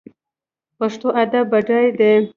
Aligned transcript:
پښتو 0.77 1.07
ادب 1.23 1.45
بډای 1.51 1.87
دی 1.99 2.13